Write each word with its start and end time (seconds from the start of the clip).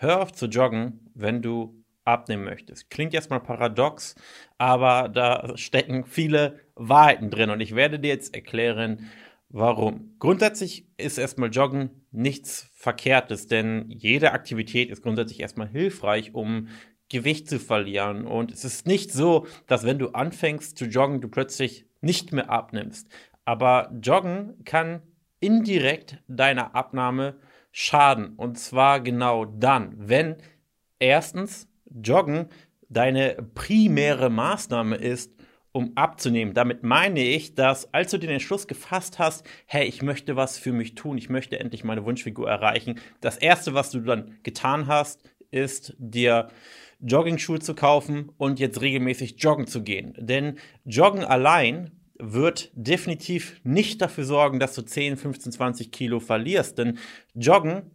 hör 0.00 0.22
auf 0.22 0.32
zu 0.32 0.46
joggen, 0.46 1.10
wenn 1.14 1.42
du 1.42 1.84
abnehmen 2.04 2.44
möchtest. 2.44 2.90
Klingt 2.90 3.14
erstmal 3.14 3.40
paradox, 3.40 4.14
aber 4.58 5.08
da 5.08 5.56
stecken 5.56 6.04
viele 6.04 6.58
Wahrheiten 6.74 7.30
drin 7.30 7.50
und 7.50 7.60
ich 7.60 7.74
werde 7.74 7.98
dir 7.98 8.08
jetzt 8.08 8.34
erklären, 8.34 9.10
warum. 9.50 10.14
Grundsätzlich 10.18 10.86
ist 10.96 11.18
erstmal 11.18 11.50
Joggen 11.50 11.90
nichts 12.10 12.70
Verkehrtes, 12.74 13.46
denn 13.46 13.90
jede 13.90 14.32
Aktivität 14.32 14.90
ist 14.90 15.02
grundsätzlich 15.02 15.40
erstmal 15.40 15.68
hilfreich, 15.68 16.34
um 16.34 16.68
Gewicht 17.10 17.48
zu 17.48 17.58
verlieren. 17.58 18.26
Und 18.26 18.52
es 18.52 18.64
ist 18.64 18.86
nicht 18.86 19.12
so, 19.12 19.46
dass 19.66 19.84
wenn 19.84 19.98
du 19.98 20.10
anfängst 20.10 20.78
zu 20.78 20.86
joggen, 20.86 21.20
du 21.20 21.28
plötzlich 21.28 21.84
nicht 22.00 22.32
mehr 22.32 22.48
abnimmst. 22.48 23.08
Aber 23.44 23.92
Joggen 24.02 24.64
kann 24.64 25.02
indirekt 25.40 26.18
deiner 26.28 26.74
Abnahme 26.74 27.36
schaden. 27.72 28.34
Und 28.36 28.58
zwar 28.58 29.00
genau 29.00 29.44
dann, 29.44 29.94
wenn 29.96 30.36
erstens 30.98 31.68
Joggen 31.90 32.48
deine 32.88 33.36
primäre 33.54 34.30
Maßnahme 34.30 34.96
ist, 34.96 35.32
um 35.72 35.92
abzunehmen. 35.94 36.54
Damit 36.54 36.82
meine 36.82 37.20
ich, 37.20 37.54
dass 37.54 37.94
als 37.94 38.10
du 38.10 38.18
den 38.18 38.30
Entschluss 38.30 38.66
gefasst 38.66 39.18
hast, 39.18 39.46
hey, 39.66 39.86
ich 39.86 40.02
möchte 40.02 40.36
was 40.36 40.58
für 40.58 40.72
mich 40.72 40.94
tun, 40.96 41.16
ich 41.16 41.28
möchte 41.28 41.60
endlich 41.60 41.84
meine 41.84 42.04
Wunschfigur 42.04 42.48
erreichen, 42.48 42.98
das 43.20 43.36
erste, 43.36 43.72
was 43.74 43.90
du 43.90 44.00
dann 44.00 44.38
getan 44.42 44.88
hast, 44.88 45.22
ist 45.50 45.94
dir 45.98 46.48
Jogging-Schuhe 47.00 47.60
zu 47.60 47.74
kaufen 47.74 48.32
und 48.36 48.58
jetzt 48.58 48.80
regelmäßig 48.80 49.36
joggen 49.38 49.66
zu 49.66 49.82
gehen. 49.82 50.14
Denn 50.18 50.58
Joggen 50.84 51.24
allein 51.24 51.92
wird 52.22 52.70
definitiv 52.74 53.60
nicht 53.64 54.00
dafür 54.00 54.24
sorgen, 54.24 54.60
dass 54.60 54.74
du 54.74 54.82
10, 54.82 55.16
15, 55.16 55.52
20 55.52 55.92
Kilo 55.92 56.20
verlierst. 56.20 56.78
Denn 56.78 56.98
Joggen, 57.34 57.90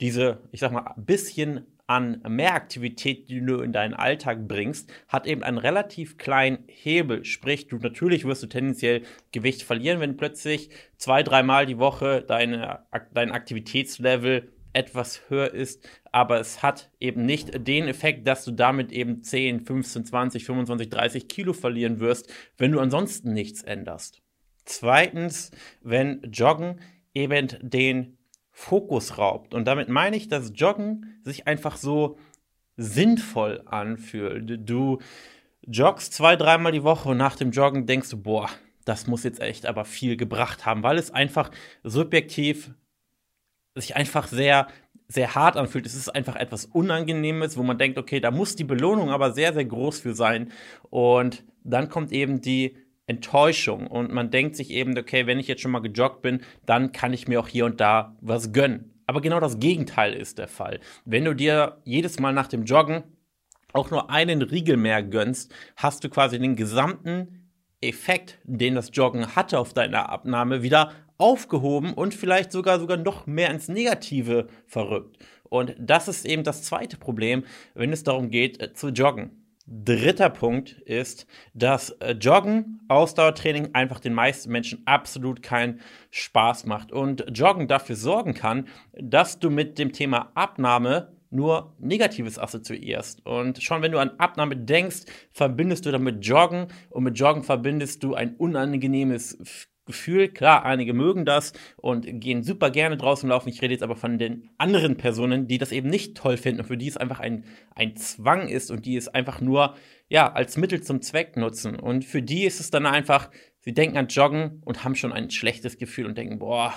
diese, 0.00 0.40
ich 0.52 0.60
sag 0.60 0.72
mal, 0.72 0.94
bisschen 0.96 1.66
an 1.86 2.20
Mehraktivität, 2.26 3.28
die 3.28 3.40
du 3.40 3.60
in 3.60 3.72
deinen 3.72 3.94
Alltag 3.94 4.48
bringst, 4.48 4.92
hat 5.06 5.26
eben 5.26 5.44
einen 5.44 5.58
relativ 5.58 6.18
kleinen 6.18 6.64
Hebel. 6.66 7.24
Sprich, 7.24 7.68
du 7.68 7.76
natürlich 7.76 8.24
wirst 8.24 8.42
du 8.42 8.48
tendenziell 8.48 9.02
Gewicht 9.30 9.62
verlieren, 9.62 10.00
wenn 10.00 10.16
plötzlich 10.16 10.70
zwei, 10.96 11.22
dreimal 11.22 11.64
die 11.64 11.78
Woche 11.78 12.22
deine, 12.26 12.80
dein 13.14 13.30
Aktivitätslevel 13.30 14.52
etwas 14.76 15.22
höher 15.28 15.52
ist, 15.52 15.88
aber 16.12 16.38
es 16.38 16.62
hat 16.62 16.90
eben 17.00 17.24
nicht 17.24 17.66
den 17.66 17.88
Effekt, 17.88 18.26
dass 18.26 18.44
du 18.44 18.50
damit 18.52 18.92
eben 18.92 19.22
10, 19.22 19.64
15, 19.64 20.04
20, 20.04 20.44
25, 20.44 20.90
30 20.90 21.28
Kilo 21.28 21.54
verlieren 21.54 21.98
wirst, 21.98 22.30
wenn 22.58 22.72
du 22.72 22.80
ansonsten 22.80 23.32
nichts 23.32 23.62
änderst. 23.62 24.22
Zweitens, 24.66 25.50
wenn 25.80 26.20
Joggen 26.30 26.80
eben 27.14 27.48
den 27.62 28.18
Fokus 28.50 29.16
raubt. 29.16 29.54
Und 29.54 29.66
damit 29.66 29.88
meine 29.88 30.16
ich, 30.16 30.28
dass 30.28 30.52
Joggen 30.54 31.20
sich 31.24 31.46
einfach 31.46 31.76
so 31.76 32.18
sinnvoll 32.76 33.62
anfühlt. 33.64 34.68
Du 34.68 34.98
joggst 35.62 36.12
zwei, 36.12 36.36
dreimal 36.36 36.72
die 36.72 36.82
Woche 36.82 37.08
und 37.08 37.16
nach 37.16 37.36
dem 37.36 37.50
Joggen 37.50 37.86
denkst 37.86 38.10
du, 38.10 38.22
boah, 38.22 38.50
das 38.84 39.06
muss 39.06 39.24
jetzt 39.24 39.40
echt 39.40 39.66
aber 39.66 39.84
viel 39.84 40.16
gebracht 40.16 40.66
haben, 40.66 40.82
weil 40.82 40.98
es 40.98 41.10
einfach 41.10 41.50
subjektiv 41.82 42.70
sich 43.76 43.96
einfach 43.96 44.26
sehr, 44.26 44.66
sehr 45.08 45.34
hart 45.34 45.56
anfühlt. 45.56 45.86
Es 45.86 45.94
ist 45.94 46.08
einfach 46.08 46.36
etwas 46.36 46.66
Unangenehmes, 46.66 47.56
wo 47.56 47.62
man 47.62 47.78
denkt, 47.78 47.98
okay, 47.98 48.20
da 48.20 48.30
muss 48.30 48.56
die 48.56 48.64
Belohnung 48.64 49.10
aber 49.10 49.32
sehr, 49.32 49.52
sehr 49.52 49.64
groß 49.64 50.00
für 50.00 50.14
sein. 50.14 50.50
Und 50.90 51.44
dann 51.62 51.88
kommt 51.88 52.12
eben 52.12 52.40
die 52.40 52.76
Enttäuschung 53.06 53.86
und 53.86 54.12
man 54.12 54.30
denkt 54.30 54.56
sich 54.56 54.70
eben, 54.70 54.98
okay, 54.98 55.26
wenn 55.26 55.38
ich 55.38 55.46
jetzt 55.46 55.62
schon 55.62 55.70
mal 55.70 55.80
gejoggt 55.80 56.22
bin, 56.22 56.40
dann 56.64 56.90
kann 56.90 57.12
ich 57.12 57.28
mir 57.28 57.38
auch 57.38 57.48
hier 57.48 57.64
und 57.64 57.80
da 57.80 58.16
was 58.20 58.52
gönnen. 58.52 58.92
Aber 59.06 59.20
genau 59.20 59.38
das 59.38 59.60
Gegenteil 59.60 60.12
ist 60.12 60.38
der 60.38 60.48
Fall. 60.48 60.80
Wenn 61.04 61.24
du 61.24 61.34
dir 61.34 61.80
jedes 61.84 62.18
Mal 62.18 62.32
nach 62.32 62.48
dem 62.48 62.64
Joggen 62.64 63.04
auch 63.72 63.90
nur 63.90 64.10
einen 64.10 64.42
Riegel 64.42 64.76
mehr 64.76 65.02
gönnst, 65.04 65.54
hast 65.76 66.02
du 66.02 66.08
quasi 66.08 66.38
den 66.40 66.56
gesamten 66.56 67.52
Effekt, 67.80 68.38
den 68.42 68.74
das 68.74 68.90
Joggen 68.92 69.36
hatte 69.36 69.60
auf 69.60 69.72
deine 69.72 70.08
Abnahme, 70.08 70.62
wieder 70.62 70.92
aufgehoben 71.18 71.92
und 71.94 72.14
vielleicht 72.14 72.52
sogar 72.52 72.78
sogar 72.78 72.96
noch 72.96 73.26
mehr 73.26 73.50
ins 73.50 73.68
Negative 73.68 74.48
verrückt. 74.66 75.18
Und 75.48 75.74
das 75.78 76.08
ist 76.08 76.26
eben 76.26 76.44
das 76.44 76.62
zweite 76.62 76.96
Problem, 76.96 77.44
wenn 77.74 77.92
es 77.92 78.02
darum 78.02 78.30
geht 78.30 78.60
äh, 78.60 78.72
zu 78.72 78.88
joggen. 78.88 79.42
Dritter 79.68 80.30
Punkt 80.30 80.72
ist, 80.84 81.26
dass 81.52 81.90
äh, 81.90 82.12
Joggen, 82.12 82.80
Ausdauertraining 82.86 83.70
einfach 83.74 83.98
den 83.98 84.14
meisten 84.14 84.52
Menschen 84.52 84.82
absolut 84.86 85.42
keinen 85.42 85.80
Spaß 86.12 86.66
macht 86.66 86.92
und 86.92 87.26
Joggen 87.36 87.66
dafür 87.66 87.96
sorgen 87.96 88.34
kann, 88.34 88.68
dass 88.92 89.40
du 89.40 89.50
mit 89.50 89.78
dem 89.78 89.92
Thema 89.92 90.30
Abnahme 90.34 91.16
nur 91.30 91.74
Negatives 91.80 92.38
assoziierst. 92.38 93.26
Und 93.26 93.60
schon 93.60 93.82
wenn 93.82 93.90
du 93.90 93.98
an 93.98 94.12
Abnahme 94.18 94.56
denkst, 94.56 95.02
verbindest 95.32 95.84
du 95.84 95.90
damit 95.90 96.24
Joggen 96.24 96.68
und 96.90 97.02
mit 97.02 97.18
Joggen 97.18 97.42
verbindest 97.42 98.04
du 98.04 98.14
ein 98.14 98.36
unangenehmes 98.36 99.66
Gefühl. 99.86 100.28
Klar, 100.28 100.64
einige 100.64 100.92
mögen 100.92 101.24
das 101.24 101.52
und 101.76 102.20
gehen 102.20 102.42
super 102.42 102.70
gerne 102.70 102.96
draußen 102.96 103.28
laufen. 103.28 103.48
Ich 103.48 103.62
rede 103.62 103.72
jetzt 103.72 103.82
aber 103.82 103.96
von 103.96 104.18
den 104.18 104.50
anderen 104.58 104.96
Personen, 104.96 105.46
die 105.46 105.58
das 105.58 105.72
eben 105.72 105.88
nicht 105.88 106.16
toll 106.16 106.36
finden 106.36 106.60
und 106.60 106.66
für 106.66 106.76
die 106.76 106.88
es 106.88 106.96
einfach 106.96 107.20
ein, 107.20 107.44
ein 107.74 107.96
Zwang 107.96 108.48
ist 108.48 108.70
und 108.70 108.84
die 108.84 108.96
es 108.96 109.08
einfach 109.08 109.40
nur 109.40 109.76
ja, 110.08 110.32
als 110.32 110.56
Mittel 110.56 110.82
zum 110.82 111.00
Zweck 111.00 111.36
nutzen. 111.36 111.78
Und 111.78 112.04
für 112.04 112.22
die 112.22 112.44
ist 112.44 112.60
es 112.60 112.70
dann 112.70 112.86
einfach, 112.86 113.30
sie 113.60 113.72
denken 113.72 113.96
an 113.96 114.08
Joggen 114.08 114.60
und 114.64 114.84
haben 114.84 114.94
schon 114.94 115.12
ein 115.12 115.30
schlechtes 115.30 115.78
Gefühl 115.78 116.06
und 116.06 116.18
denken, 116.18 116.38
boah, 116.38 116.74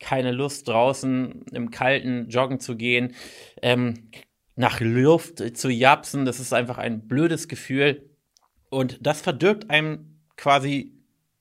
keine 0.00 0.32
Lust 0.32 0.68
draußen 0.68 1.44
im 1.52 1.70
Kalten 1.70 2.28
joggen 2.28 2.60
zu 2.60 2.76
gehen, 2.76 3.14
ähm, 3.62 4.10
nach 4.56 4.80
Luft 4.80 5.56
zu 5.56 5.68
japsen. 5.68 6.24
Das 6.24 6.40
ist 6.40 6.52
einfach 6.52 6.78
ein 6.78 7.06
blödes 7.06 7.48
Gefühl. 7.48 8.10
Und 8.70 8.98
das 9.06 9.20
verdirbt 9.20 9.70
einem 9.70 10.20
quasi 10.36 10.93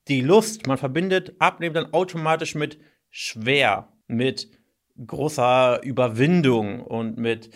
die 0.07 0.21
Lust, 0.21 0.67
man 0.67 0.77
verbindet 0.77 1.35
Abnehmen 1.39 1.73
dann 1.73 1.93
automatisch 1.93 2.55
mit 2.55 2.79
schwer, 3.09 3.89
mit 4.07 4.49
großer 5.05 5.81
Überwindung 5.83 6.81
und 6.81 7.17
mit, 7.17 7.49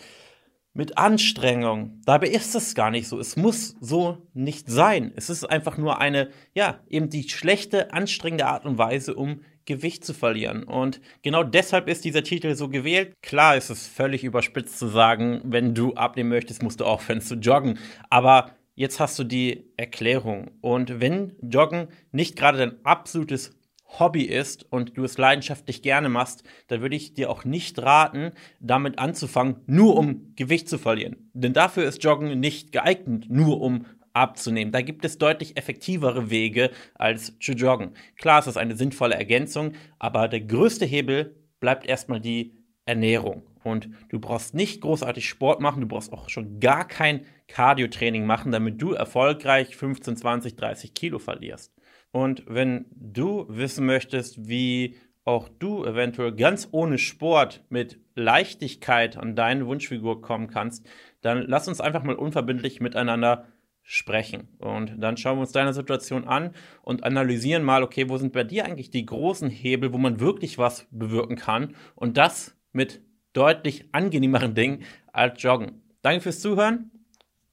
mit 0.72 0.98
Anstrengung. 0.98 2.00
Dabei 2.04 2.28
ist 2.28 2.54
es 2.54 2.74
gar 2.74 2.90
nicht 2.90 3.08
so. 3.08 3.18
Es 3.18 3.36
muss 3.36 3.76
so 3.80 4.28
nicht 4.34 4.68
sein. 4.70 5.12
Es 5.16 5.30
ist 5.30 5.44
einfach 5.44 5.76
nur 5.76 6.00
eine, 6.00 6.30
ja, 6.54 6.80
eben 6.88 7.10
die 7.10 7.28
schlechte, 7.28 7.92
anstrengende 7.92 8.46
Art 8.46 8.64
und 8.64 8.78
Weise, 8.78 9.14
um 9.14 9.42
Gewicht 9.66 10.04
zu 10.04 10.14
verlieren. 10.14 10.62
Und 10.64 11.00
genau 11.22 11.44
deshalb 11.44 11.88
ist 11.88 12.04
dieser 12.04 12.22
Titel 12.22 12.54
so 12.54 12.70
gewählt. 12.70 13.14
Klar 13.22 13.56
ist 13.56 13.68
es 13.68 13.86
völlig 13.86 14.24
überspitzt 14.24 14.78
zu 14.78 14.88
sagen, 14.88 15.42
wenn 15.44 15.74
du 15.74 15.94
abnehmen 15.94 16.30
möchtest, 16.30 16.62
musst 16.62 16.80
du 16.80 16.86
aufhören 16.86 17.20
zu 17.20 17.34
joggen. 17.34 17.78
Aber 18.08 18.52
jetzt 18.78 19.00
hast 19.00 19.18
du 19.18 19.24
die 19.24 19.72
Erklärung. 19.76 20.52
Und 20.60 21.00
wenn 21.00 21.34
Joggen 21.42 21.88
nicht 22.12 22.36
gerade 22.36 22.58
dein 22.58 22.84
absolutes 22.84 23.56
Hobby 23.98 24.22
ist 24.22 24.70
und 24.70 24.96
du 24.96 25.04
es 25.04 25.18
leidenschaftlich 25.18 25.82
gerne 25.82 26.08
machst, 26.08 26.44
dann 26.68 26.80
würde 26.80 26.94
ich 26.94 27.14
dir 27.14 27.28
auch 27.30 27.44
nicht 27.44 27.80
raten, 27.80 28.32
damit 28.60 28.98
anzufangen, 28.98 29.56
nur 29.66 29.96
um 29.96 30.32
Gewicht 30.36 30.68
zu 30.68 30.78
verlieren. 30.78 31.30
Denn 31.32 31.54
dafür 31.54 31.84
ist 31.84 32.04
Joggen 32.04 32.38
nicht 32.38 32.70
geeignet, 32.70 33.26
nur 33.28 33.60
um 33.60 33.86
abzunehmen. 34.12 34.72
Da 34.72 34.82
gibt 34.82 35.04
es 35.04 35.18
deutlich 35.18 35.56
effektivere 35.56 36.30
Wege 36.30 36.70
als 36.94 37.36
zu 37.40 37.52
joggen. 37.52 37.94
Klar, 38.16 38.40
es 38.40 38.46
ist 38.46 38.56
eine 38.56 38.76
sinnvolle 38.76 39.14
Ergänzung, 39.16 39.72
aber 39.98 40.28
der 40.28 40.42
größte 40.42 40.84
Hebel 40.84 41.34
bleibt 41.60 41.86
erstmal 41.86 42.20
die 42.20 42.54
Ernährung. 42.84 43.42
Und 43.68 43.90
du 44.08 44.18
brauchst 44.18 44.54
nicht 44.54 44.80
großartig 44.80 45.28
Sport 45.28 45.60
machen, 45.60 45.80
du 45.82 45.88
brauchst 45.88 46.12
auch 46.12 46.28
schon 46.28 46.60
gar 46.60 46.86
kein 46.86 47.24
Cardio-Training 47.48 48.26
machen, 48.26 48.52
damit 48.52 48.80
du 48.80 48.92
erfolgreich 48.92 49.76
15, 49.76 50.16
20, 50.16 50.56
30 50.56 50.94
Kilo 50.94 51.18
verlierst. 51.18 51.72
Und 52.10 52.44
wenn 52.46 52.86
du 52.90 53.46
wissen 53.48 53.86
möchtest, 53.86 54.48
wie 54.48 54.96
auch 55.24 55.48
du 55.48 55.84
eventuell 55.84 56.34
ganz 56.34 56.68
ohne 56.72 56.96
Sport 56.96 57.62
mit 57.68 58.00
Leichtigkeit 58.14 59.18
an 59.18 59.36
deine 59.36 59.66
Wunschfigur 59.66 60.22
kommen 60.22 60.48
kannst, 60.48 60.86
dann 61.20 61.42
lass 61.46 61.68
uns 61.68 61.82
einfach 61.82 62.02
mal 62.02 62.16
unverbindlich 62.16 62.80
miteinander 62.80 63.46
sprechen. 63.82 64.48
Und 64.58 64.96
dann 64.98 65.16
schauen 65.16 65.36
wir 65.36 65.42
uns 65.42 65.52
deine 65.52 65.72
Situation 65.72 66.24
an 66.24 66.54
und 66.82 67.04
analysieren 67.04 67.62
mal, 67.62 67.82
okay, 67.82 68.08
wo 68.08 68.16
sind 68.16 68.32
bei 68.32 68.44
dir 68.44 68.64
eigentlich 68.64 68.90
die 68.90 69.06
großen 69.06 69.50
Hebel, 69.50 69.92
wo 69.92 69.98
man 69.98 70.20
wirklich 70.20 70.58
was 70.58 70.86
bewirken 70.90 71.36
kann 71.36 71.74
und 71.94 72.16
das 72.16 72.54
mit 72.72 73.02
deutlich 73.38 73.84
angenehmeren 73.92 74.56
Dingen 74.56 74.84
als 75.12 75.40
Joggen. 75.40 75.80
Danke 76.02 76.22
fürs 76.22 76.40
Zuhören. 76.40 76.90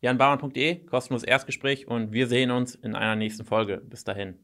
janbarmann.de, 0.01 0.83
kostenloses 0.85 1.27
Erstgespräch 1.27 1.87
und 1.87 2.11
wir 2.11 2.25
sehen 2.25 2.49
uns 2.49 2.73
in 2.73 2.95
einer 2.95 3.15
nächsten 3.15 3.45
Folge. 3.45 3.77
Bis 3.77 4.03
dahin. 4.03 4.39